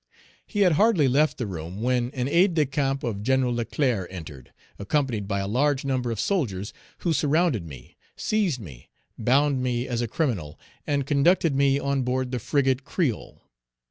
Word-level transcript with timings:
He 0.47 0.61
had 0.61 0.71
hardly 0.71 1.07
left 1.07 1.37
the 1.37 1.45
room 1.45 1.83
when 1.83 2.09
an 2.15 2.27
aide 2.27 2.55
de 2.55 2.65
camp 2.65 3.03
of 3.03 3.21
Gen. 3.21 3.47
Leclerc 3.55 4.07
entered, 4.11 4.51
accompanied 4.79 5.27
by 5.27 5.41
a 5.41 5.47
large 5.47 5.85
number 5.85 6.09
of 6.09 6.19
soldiers, 6.19 6.73
who 7.05 7.13
surrounded 7.13 7.67
me, 7.67 7.97
seized 8.15 8.59
me, 8.59 8.89
bound 9.19 9.61
me 9.61 9.87
as 9.87 10.01
a 10.01 10.07
criminal, 10.07 10.59
and 10.87 11.05
conducted 11.05 11.53
me 11.55 11.77
on 11.77 12.01
board 12.01 12.31
the 12.31 12.39
frigate 12.39 12.83
Créole. 12.83 13.41